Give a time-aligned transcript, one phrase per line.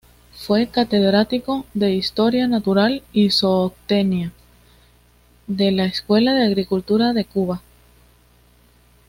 [0.33, 4.31] Fue catedrático de Historia Natural y Zootecnia
[5.45, 7.61] de la Escuela de Agricultura de Cuba.